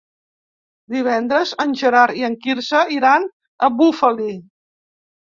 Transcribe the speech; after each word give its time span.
Divendres 0.93 1.49
en 1.63 1.75
Gerard 1.81 2.17
i 2.21 2.25
en 2.29 2.37
Quirze 2.45 2.81
iran 2.95 3.27
a 3.67 3.69
Bufali. 3.83 4.31